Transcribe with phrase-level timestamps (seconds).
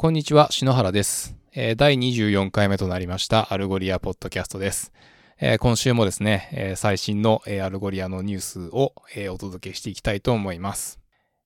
[0.00, 1.34] こんにちは、篠原です。
[1.52, 4.92] えー第24回目となりました Algolia ポッドキャストです。
[5.58, 8.92] 今週もですね、最新の、 Algolia のニュースを、
[9.32, 11.00] お届けしていきたいと思います。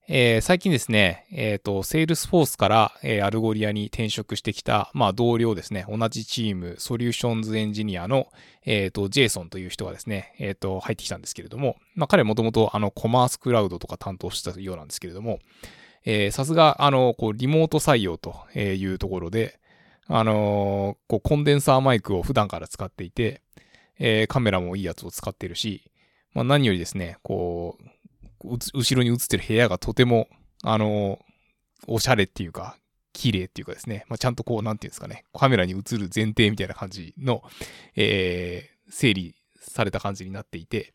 [0.07, 2.91] 最近ですね、えっ、と、 Salesforce から、
[3.23, 8.27] Algolia に転職してきた、まあ、同僚ですね、同じチーム、 Solutions Engineer の、
[8.67, 15.39] えっ、と、ジェイソンという人がですね、えっ、と、入ってきたんですけれども、まあ、彼もともと、あの、 Commerce Cloud とか担当したようなんですけれども、
[16.05, 19.59] えさすが、あの、こう、リモート採用というところで、
[20.07, 23.41] あのーこう、コンデンサーマイクを普段から使っていて、
[23.99, 25.91] えーカメラもいいやつを使ってるし、
[26.33, 27.77] まあ、何よりですね、こ
[28.43, 30.27] う、う後ろに映ってる部屋がとても、
[30.63, 31.33] あのー
[31.85, 32.77] おしゃれっていうか、
[33.11, 37.43] 綺麗っていうかですね、まあ、ちゃんとこう、なんていうんですかね、カメラに映る前提みたいな感じの、
[37.95, 40.93] えー整理された感じになっていて、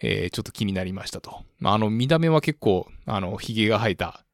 [0.00, 1.42] えーちょっと気になりましたと。
[1.58, 4.25] まあ、あの、見た目は結構、あの、髭が生えた、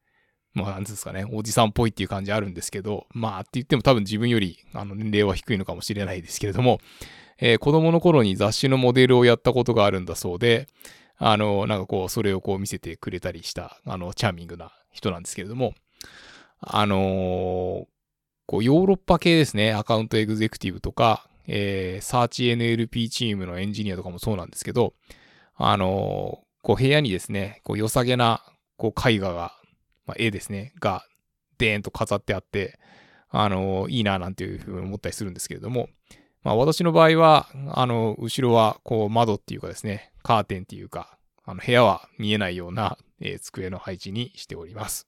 [0.53, 6.79] まあ、なんですかね、おじさんっぽいっていう感じあるんですけど、まあ、って言っても多分自分より、あの、年齢は低いのかもしれないですけれども、
[7.39, 10.67] えー子供の頃に雑誌のモデルをやったことがあるんだそうで、
[11.17, 15.73] あの、なんかこう、それをこう見せてくれたりした、あの、チャーミングな人なんですけれども、
[16.59, 17.85] あのー
[18.45, 24.93] こう、ヨーロッパ系ですね、アカウントエグゼクティブとか、えー、サーチ NLP チームのエンジニアとかもそうなんですけど、
[25.55, 28.41] あのーこう、部屋にですね、こう、良さげな、
[28.77, 29.53] こう、絵画が、
[30.05, 31.05] まあ、絵ですね、が、
[31.57, 32.79] でーんと飾ってあって、
[33.29, 35.89] あのいいな、なんていうふうに思ったりするんですけれども、
[36.43, 45.07] まあ、私の場合は、あの、後ろは、こう、窓っていうかですね、カーテンっていうか、あの、部屋は見えないような、えー机の配置にしております。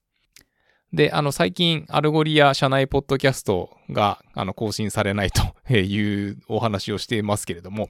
[0.94, 7.90] で、あの、最近、 Algolia 社内ポッドキャストが、あの、更新されないというお話をしていますけれども、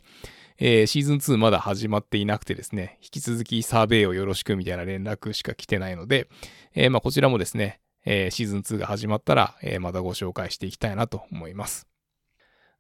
[0.58, 6.30] えーシーズン2まだ始まっていなくてですね、引き続きサーベイをよろしくみたいな連絡しか来てないので、
[6.74, 11.88] えーまあ、こちらもですね、えーシーズン2が始まったら、えーまたご紹介していきたいなと思います。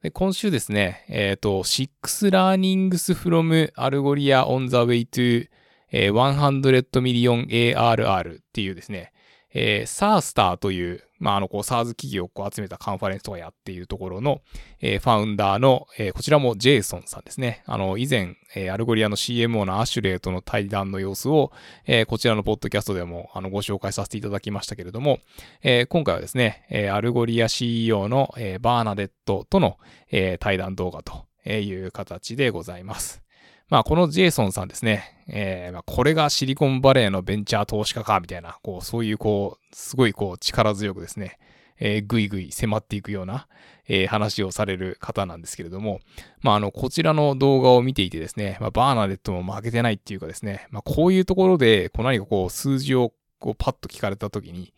[0.02, 5.50] で今週ですね、えっ、と、6 learnings from Algoria on the way to
[5.92, 9.12] 100 million ARR っていうですね、
[9.58, 14.42] えー、SARSTAR という、まあ、あの、こう、SARS 企業をこう集めたカンファレンスとかやっているところの、
[14.82, 17.64] えー founder の、えーこちらもジェイソンさんですね。
[17.66, 21.54] あの、以前、えーアルゴリアの CMO のアシュレイとの対談の様子を、
[21.86, 25.20] えーこちらのポッドキャストでも、あの、ご紹介させていただきましたけれども、
[25.64, 29.78] えー今回はですね、えーアルゴリア CEO の、えーバーナデットとの、
[30.12, 33.25] えー対談動画という形でございます。
[33.70, 41.40] まあ、このジェイソンさんですね、えーまあ、これがシリコンバレーのベンチャー投資家か、みたいな、こう、そういう、こう、すごい、こう、力強くですね、
[41.78, 43.48] えーぐいぐい迫っていくような、
[43.88, 46.00] えー話をされる方なんですけれども、
[46.42, 54.75] まあ、あの、こちらの動画を見ていてですね、まあ、バーナデットも負けてないっていうかですね、まあ、こういうところで、こう、何かこう、数字を、こう、パッと聞かれたときに、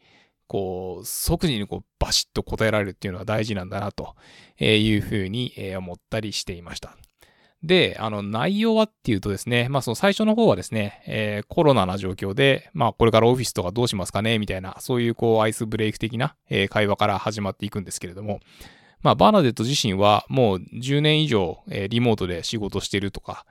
[0.48, 4.16] こう、即時にこう、バシッと答えられるっていうのが大事なんだな、と
[4.60, 6.96] いうふうにえー思ったりしていました。
[7.64, 18.42] で、あの、内容はっていうとですね、まあその最初の方はですね、えーコロナな状況で、まあこれからオフィスとかどうしますかねみたいな、そういうこうアイスブレイク的な、えー会話から始まっていくんですけれども、
[19.02, 23.46] まあバーナデット自身はもう10年以上、えーリモートで仕事してるとか、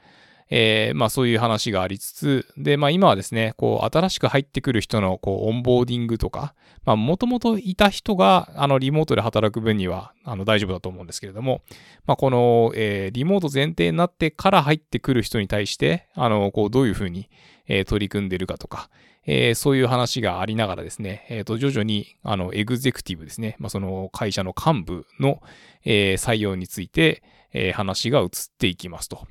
[0.48, 11.62] えーまあそういう話がありつつ、で、まあ今はですね、こう新しく入ってくる人のこうオンボーディングとか、まあもともといた人があのリモートで働く分にはあの大丈夫だと思うんですけれども、
[12.06, 17.28] まあこの、えーリモート前提になってから入ってくる人に対して、あの、こうどういうふうに、
[17.66, 18.88] えー取り組んでるかとか、
[19.26, 25.42] えーそういう話がありながらですね、えっ、と、徐々に、あの、エグゼクティブですね、まあその会社の幹部の、
[25.84, 28.28] えー採用について、えー話が移っ
[28.58, 29.26] ていきますと。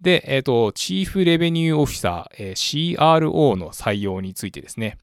[0.00, 4.98] で、えっ、と、チーフレベニューオフィサー、えー CRO の採用についてですね。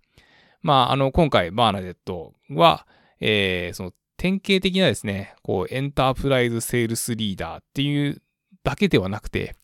[0.61, 2.87] まあ、あの、今回、バーナデットは、
[3.19, 8.21] えーその、典型的なですね、こう、エンタープライズセールスリーダーっていう
[8.63, 9.55] だけではなくて、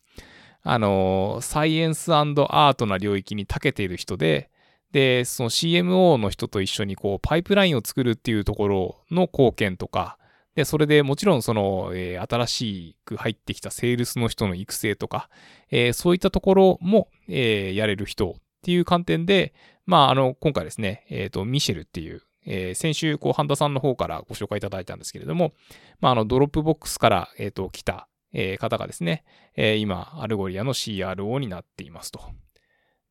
[0.62, 4.50] あの、サイエンスアートな領域に長けている人で、
[4.92, 10.18] で、その CMO の人と一緒にこう、パイプラインを作るっていうところの貢献とか、
[10.60, 15.30] で、それでもちろんその、えー新しく入ってきたセールスの人の育成とか、
[15.72, 19.54] えーそういったところも、えーやれる人っていう観点で、
[19.86, 25.54] まあ、あの、今回ですね、えっ、と、ミシェルっていう、えー先週、こう、ハンダさんの方からご紹介いただいたんですけれども、
[26.02, 29.24] まあ、あの、 Dropbox から、えっ、と、来た、えー方がですね、
[29.56, 32.20] えー今、 Algolia の CRO になっていますと。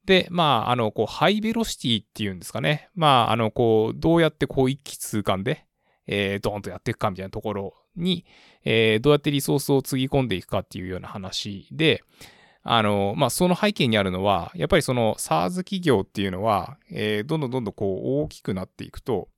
[0.04, 2.90] で、まあ、あの、こう、 high velocity っていうんですかね。
[2.94, 5.64] まあ、あの、こう、どうやってこう、一気通貫で、
[6.08, 8.24] えー、ドーンとやっていくかみたいなところに、
[8.64, 12.02] えーどうやってリソースをつぎ込んでいくかっていうような話で、
[12.62, 19.28] あの、まあ、その背景にあるのは、やっぱりその SARS 企業っていうのは、えーどんどんどんどんこう大きくなっていくと、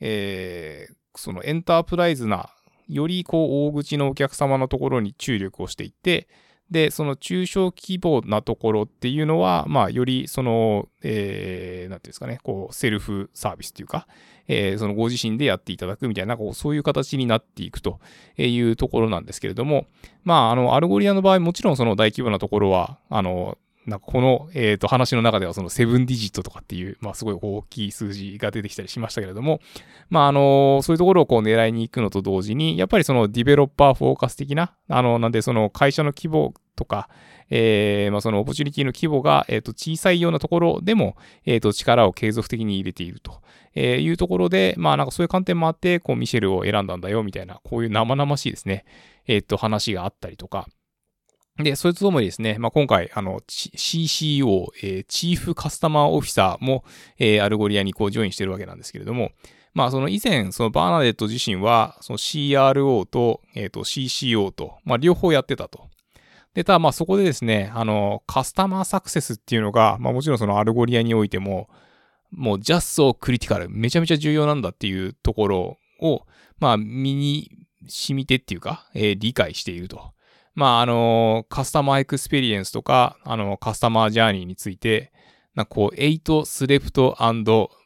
[0.00, 2.50] えー、そのエンタープライズな、
[2.88, 6.28] よりこう大口のお客様のところに注力をしていって、
[6.70, 14.08] で、その中小規模なところっていうのは、まあ、よりその、えー、なんていうんですかね、こう、セルフサービスというか、
[14.48, 18.00] えー、そのご自身でやっていただくみたいな、こう、そういう形になっていくと
[18.36, 19.86] いうところなんですけれども、
[20.24, 29.60] まあ、あの、 Algolia の場合、もちろんその大規模なところは、あの、なんかこの、えっ、ー、と、話の中ではその seven digit とかっていう、まあすごい大きい数字が出てきたりしましたけれども、
[30.10, 37.08] まああの、そういうところをこう狙いに行くのと同時に、やっぱりその developer focus 的な、あの、なんでその会社の規模とか、
[37.48, 43.40] えー、まあその opportunity の規模が、えっ、ー、と、小さいようなところでも、えっ、ー、と、力を継続的に入れていると。
[43.76, 48.86] えいうところで、まあなんかそういう観点もあって、こうミシェルを選んだんだよみたいな、こういう生々しいですね、
[49.26, 50.66] えっ、と話があったりとか、
[51.58, 56.84] で、それとともにですね、まあ、今回、あの、CCO、えー、チーフカスタマーオフィサーも、
[57.18, 59.30] えー、 Algolia にこう、 join してるわけなんですけれども、
[59.72, 65.88] まあ、その以前、そのバーナデット自身は、その CRO と、えっ、ー、と、CCO と、まあ、両方やってたと。
[66.54, 71.68] で、ただ、まあ、そこでですね、あの、 customer success っていうのが、まあ、もちろんその Algolia においても、
[72.30, 76.22] もう、 just critical、めちゃめちゃ重要なんだっていうところを、
[76.58, 77.50] まあ、身に
[77.86, 80.12] 染みてっていうか、えー、理解していると。
[80.56, 85.12] まあ、あの、 customer experience とか、あの、 customer journey について、
[85.54, 87.14] なんかこう、 ate, slept,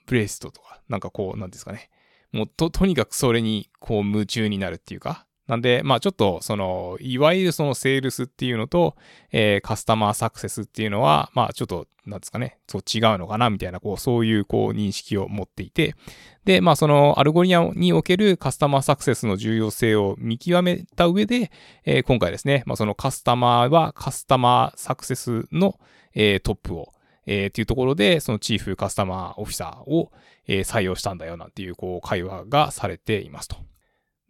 [0.07, 1.91] breathed とか、なんかこう、なんですかね。
[2.31, 8.95] もうと、とにかくそれに、こう、夢中になるっていうか、なんで、まあちょっと、その、いわゆるそのセールスっていうのと、
[9.33, 15.97] えー、カスタマーサクセスっていうのは、まあちょっと、なんですかね、そう違うのかな、みたいな、こう、そういう、こう、認識を持っていて、
[16.45, 21.51] で、まあその、アルゴリアにおけるカスタマーサクセスの重要性を見極めた上で、
[21.85, 25.81] えー、今回ですね、まあそのカスタマーはカスタマーサクセスの、
[26.15, 26.93] えー、トップを、
[27.27, 30.13] えー、っていうところで、そのチーフカスタマーオフィサーを、
[30.47, 33.57] えー、採用したんだよなんていう、こう、会話がされていますと。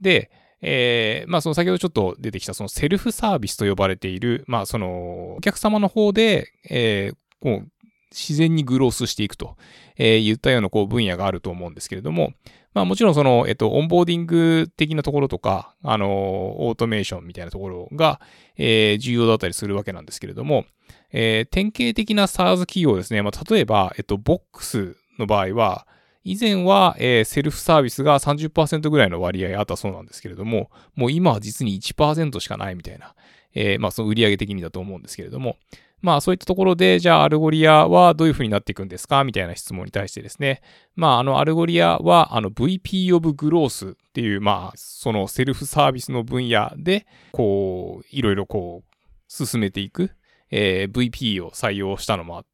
[0.01, 0.31] で、
[0.63, 7.69] えー、まあその先ほどちょっと出てきたそのセルフサービスと呼ばれている、まあそのお客様の方で、えー、こう
[8.11, 9.57] 自然にグロースしていくと、
[9.97, 12.33] えー、言ったようなこう分野があると思うんですけれども、
[12.75, 18.21] まあもちろんその、えっと、オンボーディング的なところとか、あの、オートメーションみたいなところが、
[18.57, 20.65] えー、重要だったりするわけなんですけれども、
[21.13, 25.87] えー、典型的な SARS 企業ですね、まあ例えば、えっと、ボックスの場合は、
[26.23, 33.15] 以前は、えー、セルフサービスが30%ぐらいの割合あったそうなんですけれども、もう今は実に1%しかないみたいな、
[33.55, 35.57] えー、まあその売上的にだと思うんですけれども、
[36.03, 40.63] まあそういったところで、じゃあアルゴリアはどういうふうになっていくんですかみたいな質問に対してですね。
[40.95, 48.95] まああのアルゴリアはあの VP of Growth っていう、まあそのセルフサービスの分野で、こう、いろいろこう、
[49.29, 50.11] 進めていく、
[50.51, 52.50] えー、VP を採用したのもあって、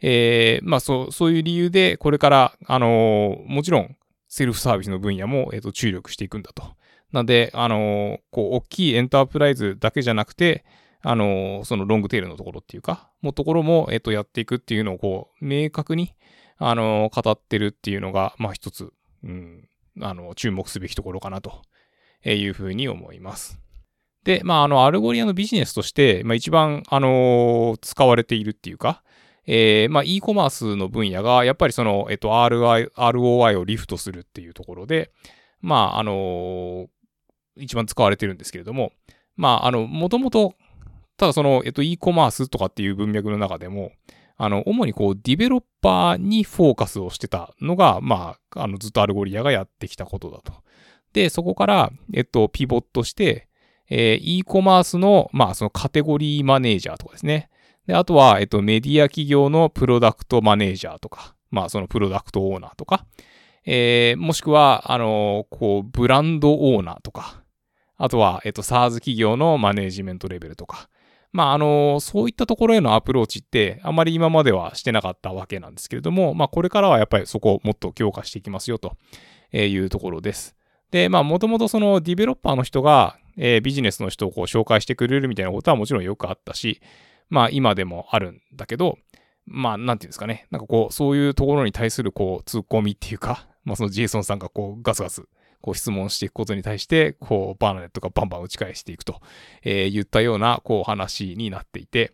[0.00, 3.96] えー、まあそう、そういう理由で、これから、あのー、もちろん、
[4.28, 6.64] セルフサービスの分野も、えっ、ー、と、注力していくんだと。
[7.12, 10.64] なんで、あの、こう、大きいエンタープライズだけじゃなくて、
[11.02, 16.14] あの、そのロングテールのところっていうか、もところも、えっ、と、やっていくっていうのを、こう、明確に、
[16.58, 18.92] あの語ってるっていうのが、まあ一つ、
[19.22, 19.68] うん、
[20.00, 21.62] あの、注目すべきところかなと
[22.24, 23.60] いうふうに思います。
[24.24, 29.02] で、まあ、あの、アルゴリアのビジネスとして、まあ一番、あの使われているっていうか、
[29.46, 35.10] えー、まあ、e コマースの分野が、やっぱりその、えっと、RI、ROI をリフトするっていうところで、
[35.60, 36.86] まあ、あの、
[37.56, 38.92] 一番使われてるんですけれども、
[39.36, 40.54] まあ、あの、もともと、
[41.16, 43.92] ただその、えっと、e コマースとかっていう文脈の中でも、
[44.36, 50.52] あの、主にこう、ディベロッパーにフォーカスをしてたのが、まあ、あの、ずっとアルゴリアがやってきたことだと。
[51.12, 53.48] で、そこから、えっと、ピボットして、
[53.88, 57.48] えー、e コマースの、まあ、そのカテゴリーマネージャーとかですね。
[57.86, 63.06] で、あとは、えっと、メディア企業のプロダクトマネージャーとか、まあ、そのプロダクトオーナーとか、
[63.66, 67.42] えー、もしくは、あの、こう、ブランドオーナーとか、
[67.96, 70.88] あとは、えっと、SARS 企業のマネージメントレベルとか、
[71.32, 78.96] まあ、あの、そういったところへのアプローチって、あまり今まではしてなかったわけなんですけれども、まあ、これからはやっぱりそこをもっと強化していきますよと
[79.52, 80.54] いうところです。
[80.90, 86.80] で、まあ、もともとそのディベロッパーの人が、えー、ビジネスの人をこう紹介してくれるみたいなことはもちろんよくあったし、
[87.28, 88.98] まあ今でもあるんだけど、
[89.46, 90.46] まあなんていうんですかね。
[90.50, 95.24] なんかこう、そういうところに対するこう、突っ込みっていうか、まあそのジェイソンさんがこう、ガスガス、
[95.60, 99.20] こう質問していくことに対して、こう、バーナデットがバンバン打ち返していくと、
[99.62, 102.12] えー、言ったような、こう話になっていて、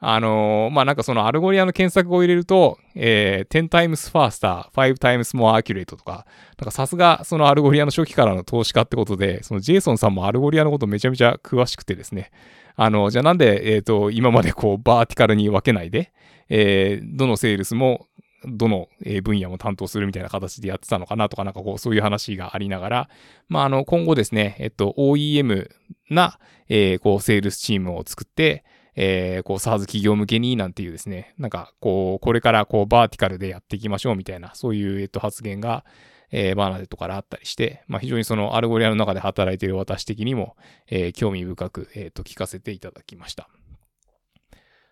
[0.00, 6.24] あのー、まあ、なんかそのアルゴリアの検索を入れると、えー、10 times faster, 5 times more accurate とか、
[6.56, 12.30] なんかさすがそのアルゴリアの初期からの投資家ってことで、そのジェイソンさんもアルゴリアのことめちゃめちゃ詳しくてですね、
[12.80, 16.12] あの、じゃあなんで、えっ、ー、と、今までこう、バーティカルに分けないで、
[16.48, 18.06] えー、どのセールスも、
[18.46, 18.88] どの
[19.24, 23.08] 分野も担当するみたいな形でやってたのかなとか、なんかこう、そういう話がありながら、
[23.48, 25.68] まあ、あの、今後ですね、えっと、OEM
[26.08, 35.84] な、えー、こう、セールスチームを作って、えー、こう、SARS 企業向けになんていうですね、なんか、こう、これからこう、バーティカルでやっていきましょうみたいな、そういう、えっと、発言が、
[36.30, 40.56] えー、バーナデットからあったりして、まあ、非常にそのアルゴリアの中で働いている私的にも、
[40.88, 43.48] えー、興味深く、えっ、ー、と、聞かせていただきました。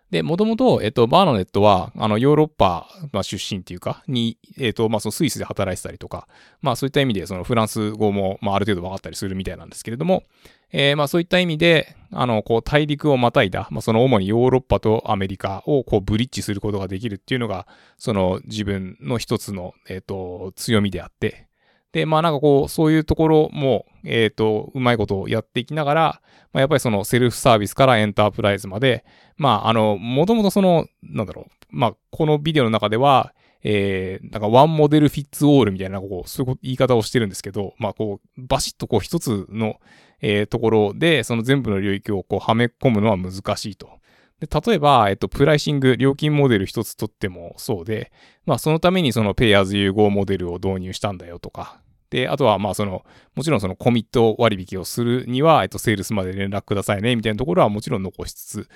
[0.09, 6.29] で、もともと、えっと、バーナネットは、あの、ヨーロッパ、まあ、出身っていうか、に、えっと、まあ、そのスイスで働いてたりとか、
[6.61, 10.23] まあ、そういった意味で、そのフランス語も、まあ、ある程度分かったりするみたいなんですけれども、
[10.71, 21.47] えー、まあ、そういった意味で、あの、こう、大陸をまたいだ、まあ、その主にヨーロッパとアメリカを、こう、ブリッジすることができるっていうのが、その、自分の一つの、えっと、強みであって、
[21.91, 26.21] で、まあなんかこう、そういうところも、えっ、ー、と、うまいことをやっていきながら、
[26.53, 29.05] まあ、やっぱりそのセルフサービスからエンタープライズまで、
[29.35, 33.33] まああの、もともとその、なんだろう、まあこのビデオの中では、
[33.63, 39.79] えー、なんかワンモデルフィッツオールみたいな、こう、そういう言い方をしてるんですけど、まあこう、バシッとこう一つの、
[40.21, 43.89] えー、ところで、その全部の領域をこうはめ込むのは難しいと。
[44.39, 48.11] で、例えば、えっと、プライシング、料金モデル一つとってもそうで、
[48.45, 53.03] まあそのためにその Pay as you go モデルを導入したんだよとか、で、あとは、まあ、その、
[53.35, 58.69] もちろんそのコミット割引をするには、えっと、セールスまで連絡くださいね、みたいなところはもちろん残しつつ、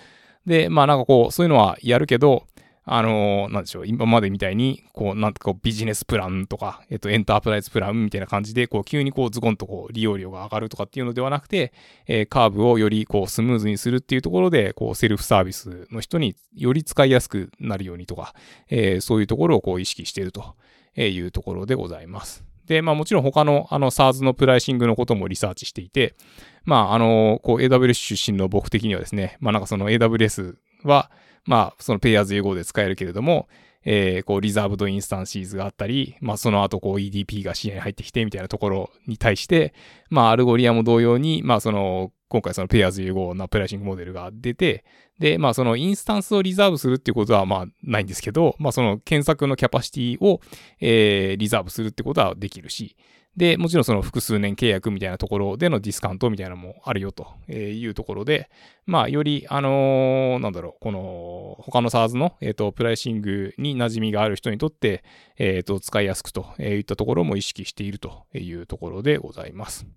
[0.45, 2.43] で、まあ、なんかこう、そういうのはやるけど、
[2.83, 11.73] あのー、なんでしょう、今までみたいに、こう、なんか、ビジネスプランとか、えっと、エンタープライズプランみたいな感じで、こう、急にこう、ズコンとこう、利用料が上がるとかっていうのではなくて、
[12.07, 18.33] えー、カーブをよりこう、スムーズにするっていうところで、こう、セルフサービスの人により使いやすくなるようにとか、
[18.69, 20.55] えー、そういうところをこう、意識していると
[20.95, 22.43] いうところでございます。
[22.65, 26.15] で、まあもちろん他のあの SARS のプライシングのこともリサーチしていて、
[26.63, 31.11] まああの、こう AWS 出身の僕的にはですね、まあなんかその AWS は、
[31.45, 33.47] まあその Pay as you go で使えるけれども、
[33.83, 39.73] えー、こう、 Reserved Instances があったり、まあ、その後、こう、EDP が視野に入ってきて、みたいなところに対して、
[40.11, 44.85] まあ、アルゴリアも同様に、まあ、その、今回その Pay as you go なプライシングモデルが出て、
[45.19, 50.39] で、まあそのインスタンスをリザーブするっていうことはまあないんですけど、まあその検索のキャパシティを、
[50.79, 52.95] えー、リザーブするってことはできるし、
[53.37, 58.49] で、もちろんその複数年契約みたいなところでのディスカウントみたいなのもあるよというところで、
[58.85, 65.03] まあ、より、あのー、なんだろう、この、他の SARS の、えっ、ー、と、プライシングに馴染みがある人にとって、
[65.37, 69.87] えっ、ー、と、使いやすくといったところも意識しているというところでございます。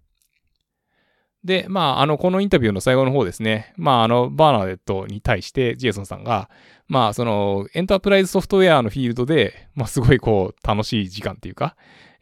[1.44, 6.48] で、まあ、あの、このインタビューの最後の方ですね、まあ、あの、バーナーデットに対して、ジェイソンさんが、
[6.88, 11.76] まあ、その、エンタープライズソフトウェアのフィールドで、まあ、すごいこう、楽しい時間っていうか、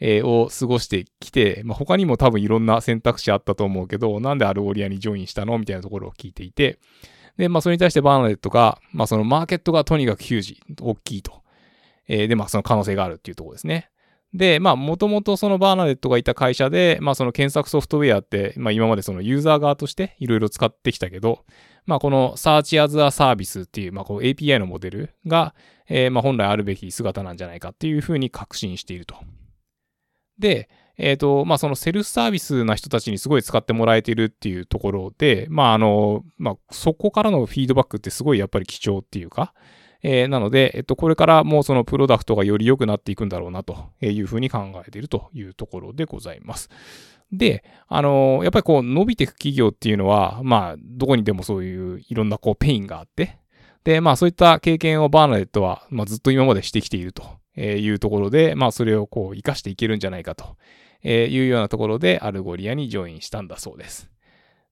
[0.04, 5.56] えー、を過ごしてきて、まあ、他にも多分いろんな選択肢あったと思うけど、なんでアルゴリアにジョインしたの？
[5.58, 6.80] みたいなところを聞いていて、
[7.36, 11.42] で、まあ、それに対してバーナーデットが、まあ、そのマーケットがとにかくヒュージ、大きいと。
[12.08, 13.90] えー、で、まあ、その可能性があるっていうところですね。
[14.34, 21.44] で、まあ、もともとそのバーナデットがいた会社で、まあ、その検索ソフトウェアって、まあ、今までそのユーザー側としていろいろ使ってきたけど、
[21.86, 25.54] まあ、この Search as a Service っていう、まあ、こう API のモデルが、
[25.88, 29.16] えー、まあ、本来あるべき姿なんじゃないかっていうふうに確信していると。
[30.42, 30.68] で、
[30.98, 39.54] えっ、ー、と、まあ、そのセルフサービスな人たちにすごい使ってもらえてるっていうところで、まあ、あの、まあ、そこからのフィードバックってすごいやっぱり貴重っていうか、
[40.02, 46.68] えー、なので、えっと、これからもうそのプロダクトがより良くなっていくんだろうなというふうに考えているというところでございます。
[47.30, 53.38] で、あのー、やっぱりこう伸びていく企業っていうのは、まあ、どこにでもそういういろんなこうペインがあって、
[53.84, 57.24] で、まあそういった経験をバーナデットは、まあずっと今までしてきていると
[57.56, 60.56] えいうところで、まあそれをこう活かしていけるんじゃないかと
[61.04, 64.10] いうようなところでアルゴリアにジョインしたんだそうです。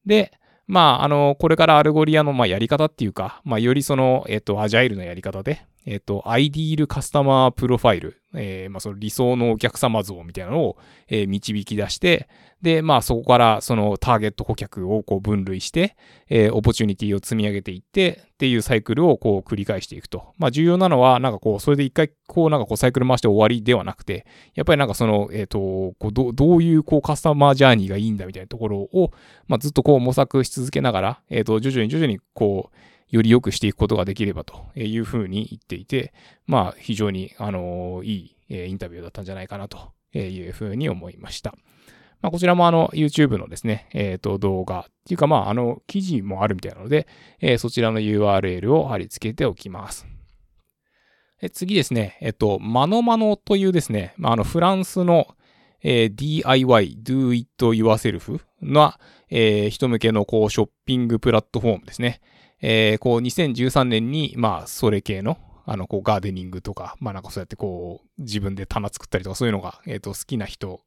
[0.07, 0.33] で、
[0.71, 10.77] まあ、あの、これからアルゴリアの、まあ、やり方っていうか、まあ、よりその、えっ、と、アジャイルなやり方で、えっ、と、アイディールカスタマープロファイル、えー、まあ、その理想のお客様像みたいなのを、
[11.09, 12.29] えー、導き出して、
[12.63, 15.97] で、まあ、そこからそのターゲット顧客をこう分類して、
[16.29, 20.35] え、オポチュニティを積み上げていって、っていうサイクルをこう繰り返していくと。
[20.39, 29.13] まあ、重要なのは、なんかこう、それで一回、こう、なんかこう、サイクル回して終わりではなくて、やっぱりなんかその、えっ、と、こうど、どういうこう、カスタマージャーニーがいいんだみたいなところを、
[29.49, 32.77] まあ、ずっとこう、模索し続けながら、えっ、と、徐々に徐々にこう、
[33.11, 36.13] より良くしていくことができればというふうに言っていて、
[36.47, 38.37] まあ、非常に、あの、いい
[38.69, 41.55] インタビューだったんじゃないかなというふうに思いました。
[42.23, 47.07] まあ、こちらもあの YouTube のですね、えっ、と動画っていうかまああの記事もあるみたいなので、
[47.41, 50.07] え、そちらの URL を貼り付けておきます。
[51.53, 55.27] 次ですね、えっ、と、マノマノというですね、まあ、あのフランスの、
[55.83, 58.99] えー、DIY, Do It Yourself な、
[59.31, 62.21] えー、人向けのこうショッピングプラットフォームですね。
[62.61, 70.81] えー、こう2013年に、まあ、それ系の、あの、こう、ガーデニングとか、まあなんかそうやってこう、自分で棚作ったりとかそういうのが、えっ、と、好きな人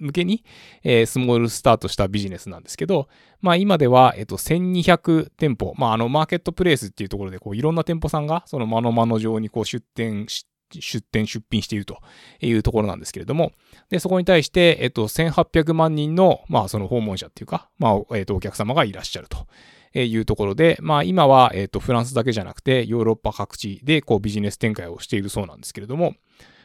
[0.00, 0.44] 向けに、
[0.82, 3.08] えー、スモールスタートしたビジネスなんですけど、
[3.40, 10.46] まあ今では、えっと、1200店舗、まああの、マーケットプレイスっていうところで、こう、いろんな店舗さんが、そのマノマノ上にこう出店し、
[10.80, 11.98] 出店、出品していると
[12.40, 13.52] いうところなんですけれども、
[13.90, 19.46] で、そこに対して、えっと、1800万人の、まあその訪問者っていうか、まあ、えっと、お客様がいらっしゃると。
[19.94, 26.14] えいうところで、まあ今は、えっと、フランスだけじゃなくて、ヨーロッパ各地でこうビジネス展開をしているそうなんですけれども、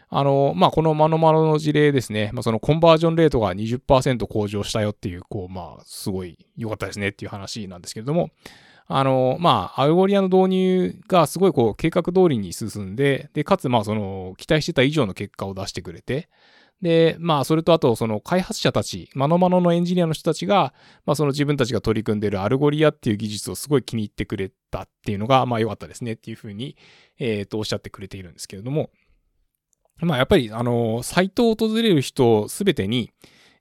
[0.09, 8.31] あの、まあ、このマノマノの事例ですね、まあ、そのコンバージョンレートが20%向上したよっていう、こう、まあ、すごい良かったですねっていう話なんですけれども、
[8.87, 16.27] あの、まあ、アルゴリアの導入がすごいこう、計画通りに進んで、で、かつ、まあ、その、期待してた以上の結果を出してくれて、
[16.81, 20.73] で、まあ、それとあと、その開発者たち、マノマノのエンジニアの人たちが、
[21.05, 26.77] まあ、その自分たちが取り組んでいるアルゴリアっていう技術をすごい気に入ってくれたっていうのが、まあ、良かったですねっていうふうに、
[27.17, 28.91] えっ、ー、と、おっしゃってくれているんですけれども、
[30.01, 33.11] まあやっぱり、あの、サイトを訪れる人すべてに、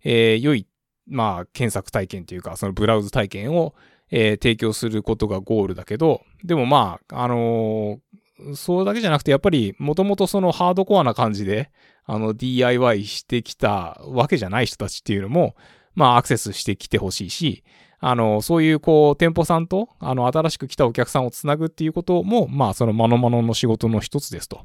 [0.04, 0.66] えー、良い、
[1.06, 3.75] まあ検索体験というか、そのブラウズ体験を、
[4.10, 11.70] えー、提供することがゴールだけど、でもまあ、あのー、それだけじゃなくて、やっぱり、もともとそのハードコアな感じで、
[12.08, 15.54] あの、DIY してきたわけじゃない人たちっていうのも、
[15.94, 17.62] まあ、アクセスしてきてほしいし、
[18.00, 24.64] あの、そういう、こう、店舗さんと、あの、新しく来たお客さんをつなぐっていうことも、まあ、その、まのまのの仕事の一つですと。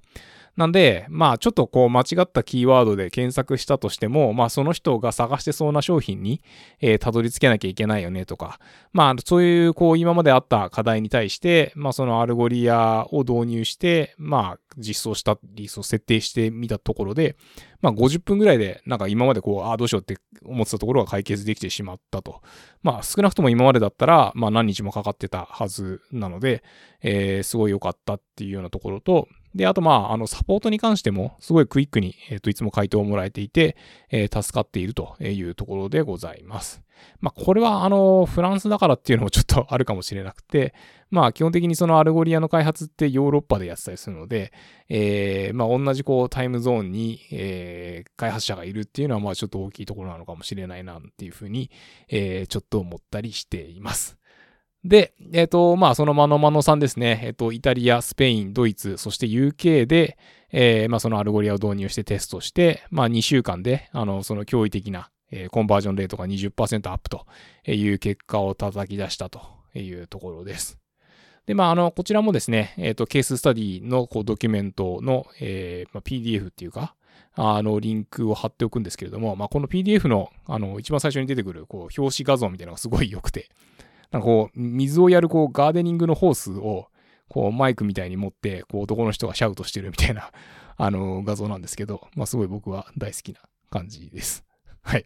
[0.56, 6.44] なんで、まあちょっとこう間違ったキーワードで検索したとしても、まあその人が探してそうな商品に、
[6.80, 8.60] えー、たどり着けなきゃいけないよねとか、
[8.92, 17.36] まあそういうこう今まであった課題に対して、まあその Algolia を導入して、まあ実装したり、そう設定してみたところで、
[17.82, 22.42] まあ50分ぐらいでなんか今までこう、ああどうしようって思ってたところが解決できてしまったと。
[22.84, 26.64] まあ少なくとも今までだったら、まあ何日もかかってたはずなので、
[27.02, 33.78] えー、すごい良かったっていうようなところと、で、あとまあ、あの、サポートに関しても、すごいクイックに、えっ、ー、と、いつも回答をもらえていて、
[34.10, 36.82] えー、助かっているというところでございます。
[37.22, 40.74] まあ、これは、あの、フランスだからっていうのもちょっと あるかもしれなくて、
[41.12, 44.52] まあ、基本的にその Algolia の開発ってヨーロッパでやってたりするので、
[44.90, 51.70] えー、まあ、同じこう、タイムゾーンに、えー、開発者がいるっていうのは、まあ、ちょっと大きいところなのかもしれないな、っていうふうに、
[52.10, 54.18] えー、ちょっと思ったりしています。
[54.86, 60.18] で、えっ、ー、と、まあ、その ManoMano さんですね、えっ、ー、と、イタリア、スペイン、ドイツ、そして UK で、
[60.52, 67.26] えー、まあ、その Algolia を導入してテストして、まあ、2週間で、あの、その驚異的な、えー、コンバージョンレートが20%アップと
[67.66, 69.42] いう結果を叩き出したと
[69.74, 70.78] いうところです。
[71.46, 76.96] で、まあ、あの、こちらもですね、えっ、と、ケーススタディのこうドキュメントの、えまあ、PDF っていうか、
[77.36, 83.50] あの、リンクを貼っておくんですけれども、まあ、この PDF の、あの、一番最初に出てくる、こう、表紙画像みたいなのがすごい良くて、
[84.14, 86.88] なんかこう、水をやるこう、ガーデニングのホースを、
[87.30, 90.32] こう、マイクみたいに持って、こう、男の人がシャウトしてるみたいな、
[90.78, 93.40] あの、画像なんですけど、まあ、すごい僕は大好きな
[93.72, 94.46] 感じです。
[94.84, 95.06] はい。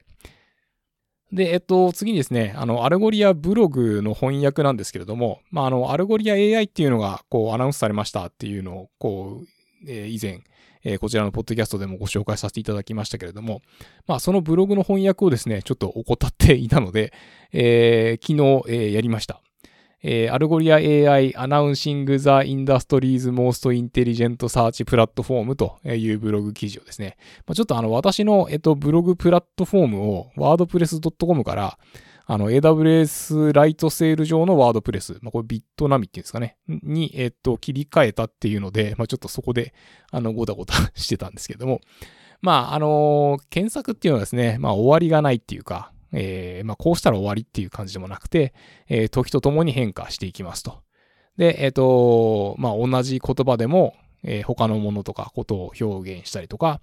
[1.31, 9.47] で、えっと、次にですね、あの、 Algolia ブログの翻訳なんですけれども、まあ、あの、 Algolia AI っていうのが、こう、アナウンスされましたっていうのを、こう、
[9.89, 10.41] えー、以前、
[10.88, 13.62] え、こちらのポッドキャストでもご紹介させていただきましたけれども、
[14.08, 17.13] まあ、そのブログの翻訳をですね、ちょっと怠っていたので、
[17.52, 19.41] えー、昨日、え、やりました。
[20.04, 31.80] えー、 Algolia AI Announcing the Industry's Most Intelligent Search Platform というブログ記事をですね、まあ、ちょっとあの私の、えっと、ブログプラットフォームを wordpress.com から
[32.29, 39.73] あの、AWS Lightsail 上の WordPress、まあ、これ Bitnami っていうんですかね、に、えっと、切り替えたっていうので、まあ、ちょっとそこで、
[40.11, 41.79] あの、ごたごたしてたんですけども、
[42.41, 48.53] まあ、あのー、検索っていうのはですね、まあ、終わりがないっていうか、えー、まあ、こうしたら終わりっていう感じでもなくて、
[48.89, 50.81] えー、時とともに変化していきますと。
[51.37, 56.81] で、えっ、ー、と、まあ、同じ言葉でも、えー、他のものとかことを表現したりとか、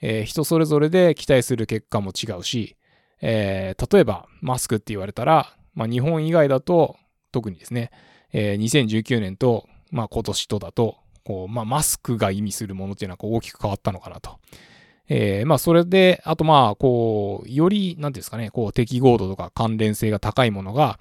[0.00, 2.75] えー、人それぞれで期待する結果も違うし、
[3.20, 6.96] えー、例えばマスクって言われたら、まあ、日本以外だと
[7.32, 7.90] 特にですね、
[8.32, 14.38] えー、2019年と、まあ、今年とだと、こう、まあ、マスクが意味するものっていうのはこう大きく変わったのかなと。
[15.08, 20.98] えー、まあ、それで、あとまあ、こう、より、なんていうんですかね、こう、適合度とか関連性が高いものが、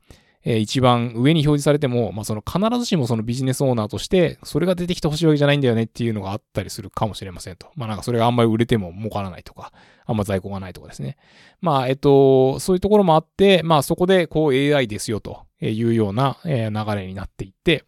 [0.48, 7.68] えー、一番上に表示されても、まあ、その必ずしもそのビジネスオーナーとして、それが出てきてほしいわけじゃないんだよねっていうのがあったりするかもしれませんと。
[7.76, 9.74] まあ、なんかそれがあんまり売れても儲からないとか、
[10.06, 11.18] あんま在庫がないとかですね。
[11.62, 16.52] まあ、えっと、そういうところもあって、まあ、そこでこう AI ですよというような流
[16.96, 17.84] れになっていって、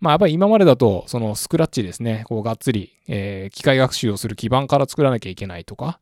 [0.00, 6.00] まあ、やっぱり今までだと、そのスクラッチですね、こうがっつり、えー、機械学習をする基盤から作らなきゃいけないとか、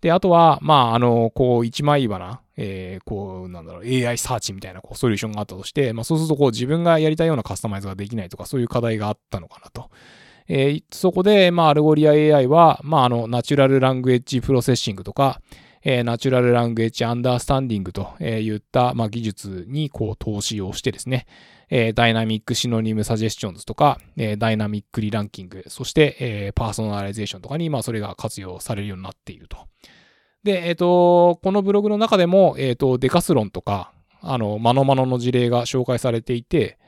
[0.00, 9.90] で、あとは、まあ、あの、こう、一枚岩な、えー、こう、なんだろう、AI サーチみたいなこうソリューションがあったとして、まあ、そうすると、こう、自分がやりたいようなカスタマイズができないとか、そういう課題があったのかなと。
[10.48, 15.40] えー、そこで、まあ、 Algolia AI は、まあ、あの、 Natural Language Processing とか、
[15.88, 21.26] えー、 Natural Language Understanding といった、まあ、技術にこう投資をしてですね、
[21.68, 29.58] えー、 Dynamic Synonym Suggestions とか、えー、 Dynamic Re-Ranking、そして、えー、パーソナライゼーションとかに、まあ、それが活用されるようになっていると。
[30.44, 36.78] で、えっ、ー、と、このブログの中でも、えっ、ー、と、 Decathlon とか、あの、 ManoMano の事例が紹介されていて、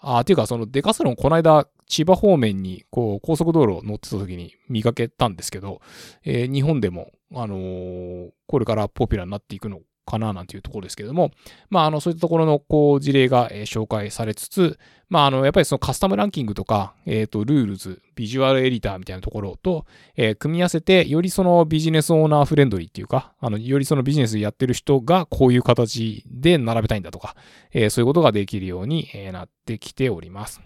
[0.00, 5.80] あ、っていうか、その Decathlon、この間、千葉方面に、こう、高速道路を乗ってた時に見かけたんですけど、
[6.24, 11.32] えー、日本でも、あのー、これからポピュラーになっていくのかななんていうところですけれども、
[11.68, 19.84] まあ、あの、そういったところの、こう、事例が、えー、紹介されつつ、まあ、あの、やっぱりその Custom Ranking とか、えっ、ー、と、 Rules、 Visual Editor みたいなところと、
[20.16, 27.36] えー、組み合わせて、よりその business owner friendly っていうか、あの、よりそのビジネスやってる人がこういう形で並べたいんだとか、
[27.72, 30.60] えー、そういうことができるように、えー、なってきております。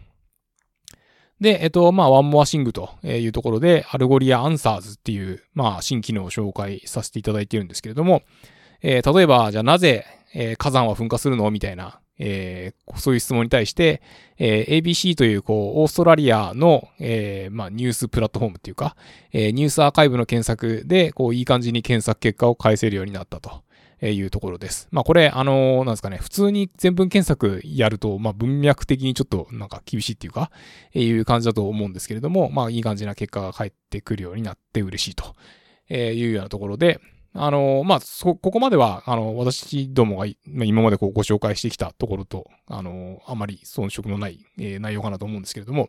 [1.41, 8.23] で、えっと、まあ、 One more thing というところで、 Algolia Answers っていう、まあ、新機能を紹介させていただいているんですけれども、
[8.83, 11.51] えー、例えば、じゃあなぜ、えー、火山は噴火するの？
[11.51, 14.03] みたいな、えー、そういう質問に対して、
[14.39, 18.97] えー、ABC という、こう、オーストラリアの、えー、まあ、ニュースプラットフォームっていうか、
[19.33, 23.63] えー、ニュースアーカイブの検索で、こう、いい感じに検索結果を返せるようになったと。
[24.03, 24.89] いうところです。
[24.91, 30.51] まあこれ、あのー、なんですかね、普通に全文検索やると、まあ文脈的にちょっとなんか厳しいっていうか、
[30.95, 35.37] えいう感じだと思うんですけれども、まあいい感じな結果が返ってくるようになって嬉しいと
[35.91, 36.99] えいうようなところで、
[37.33, 45.89] あの、まあ、そ、ここまでは、あの、私どもがまあ今までこうご紹介してきたところと、あの、あまり遜色のない、えー、内容かなと思うんですけれども、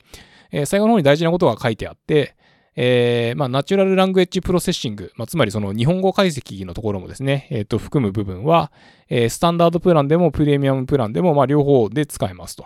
[0.52, 2.36] えー、最後の方に大事なことが書いてあって、
[2.76, 8.72] えー、まあ、ナチュラルラングエッジプロセッシング、まあ、つまりその日本語解析のところもですね、えっ、ー、と、含む部分は、
[9.10, 12.66] えー、スタンダードプランでもプレミアムプランでも、まあ、両方で使えますと。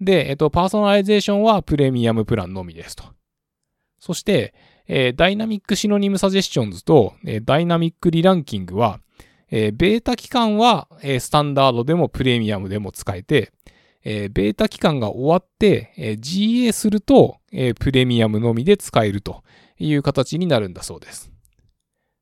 [0.00, 3.04] で、えっ、と、パーソナライゼーションはプレミアムプランのみですと。
[3.98, 4.54] そして、
[4.92, 8.98] えー、 Dynamic Synonym Suggestions と、えー、 Dynamic Re-Ranking は、
[9.48, 13.52] えー、ベータ期間は、えー、スタンダードでもプレミアムでも使えて、
[14.02, 19.44] えー、ベータ期間が終わって、えー、GA すると、えー、プレミアムのみで使えると
[19.78, 21.30] いう形になるんだそうです。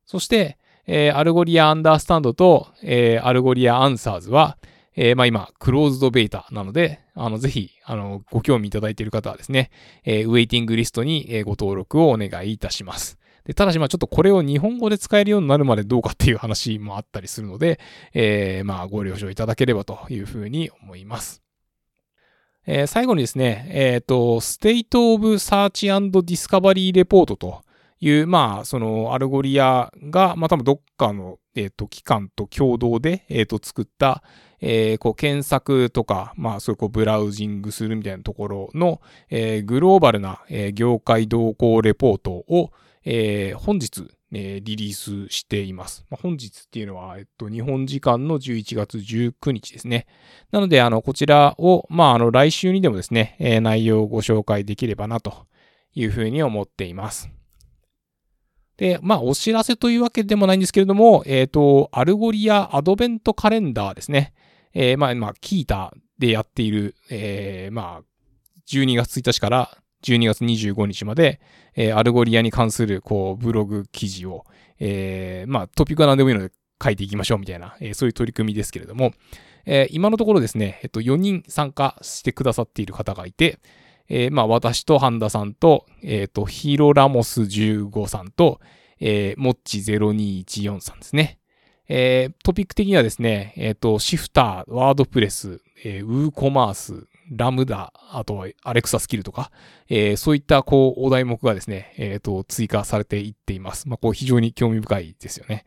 [0.04, 4.58] そして、えー、 Algolia Understand と、えー、 Algolia Answers は、
[5.00, 9.70] えー、まあ今、クローズドベータなので、あの、ぜひ、あの、ご興味いただいている方はですね、
[10.04, 13.16] えー、ウェイティングリストに、ご登録をお願いいたします。
[13.44, 17.78] でただし、まあちょっとこれを日本語で使えるようになるまでどうかっていう話もあったりするので、
[18.12, 21.42] えー、まあご了承いただければというふうに思います。
[22.66, 27.62] えー、最後にですね、えっ、ー、と、State of Search and Discovery Report と
[28.00, 34.22] いう、まあ、その Algolia が、まあ多分どっかの、えっ、ー、と、機関と共同で、えっ、と、作った、
[34.60, 42.72] えー、こう検索とか、まあそういうこうブラウジングするみたいなところの、えー、グローバルな、えー、業界動向レポートを、
[43.04, 46.04] えー、本日、えー、リリースしています。
[46.10, 50.06] まあ、本日っていうのは、えっと、日本時間の11月19日ですね。
[50.50, 55.46] なので、あの、こちらを、まあ、あの、来週にでもですね、えー、内容をご紹介できればなと
[55.94, 57.37] いうふうに思っています。
[58.78, 64.32] で、まあ、お知らせというわけでもないんですけれども、えっ、ー、と、 Algolia アドベントカレンダーですね。
[64.72, 68.04] えー、まあ、まあ、 Qiita でやっている、えー、まあ、
[68.68, 71.40] 12月1日から12月25日まで、
[71.74, 74.44] えー、 Algolia に関する、こう、ブログ記事を、
[74.78, 79.12] えー、まあ、トピックは何でもいいので書いていきましょうみたいな、えー、そういう取り組みですけれども、
[79.66, 83.58] えー、今のところですね、えっと、4人参加してくださっている方がいて、
[84.08, 88.60] えー、まあ、私とハンダさんと、えっ、ー、と、ヒーロラモス15さんと、
[89.00, 91.38] えー、モッチ0214さんですね。
[91.88, 99.50] えー、トピック的にはですね、えっ、ー、と、シフター、ワードプレス、えー、ウーコマース、ラムダ、あとはアレクサスキルとか、
[99.88, 103.88] えー、そういったこうお題目がですね、えっ、ー、と、追加されていっています。
[103.88, 105.64] まあ、こう非常に興味深いですよね。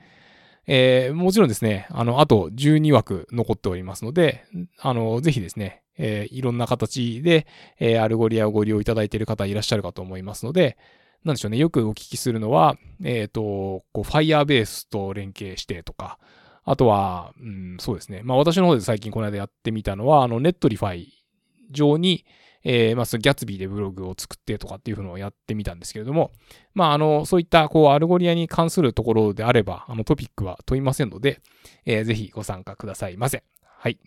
[0.74, 4.46] えー、もちろんですね、あの、あと12枠残っておりますので、
[4.80, 7.46] あの、ぜひですね、えー、いろんな形で、
[7.78, 10.78] えー、 Algolia をご利用いただいている方いらっしゃるかと思いますので、
[11.26, 16.20] なんでしょうね、よくお聞きするのは、えっ、ー、と、こう、Firebase と連携してとか、
[16.64, 18.22] あとは、うん、そうですね。
[18.24, 21.26] まあ私の方で最近この間やってみたのは、あの、 Netlify
[21.70, 22.24] 上に、
[22.64, 26.32] えー、まあ、その Gatsby でブログを作ってとかっていうのをやってみたんですけれども、
[26.74, 31.42] まあ、あの、そういった、こう、 Algolia に関するところであれば、あの、トピックは問いませんので、
[31.86, 33.44] えー、ぜひご参加くださいませ。
[33.64, 33.98] はい。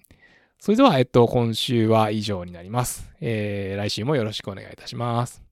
[0.59, 3.11] それでは、えっと、今週は以上になります。
[3.21, 5.44] えー、来週もよろしくお願いいたします。